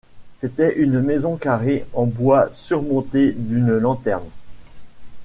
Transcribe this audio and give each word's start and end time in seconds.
C'était 0.39 0.79
une 0.79 0.99
maison 0.99 1.37
carrée 1.37 1.85
en 1.93 2.07
bois 2.07 2.49
surmontée 2.53 3.33
d'une 3.33 3.77
lanterne. 3.77 4.27